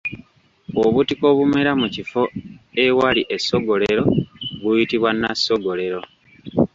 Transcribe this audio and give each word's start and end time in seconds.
Obutiko 0.85 1.23
obumera 1.33 1.71
mu 1.81 1.87
kifo 1.95 2.21
ewali 2.85 3.21
essogolero 3.35 4.03
buyitibwa 4.61 5.09
nnassogolero. 5.13 5.99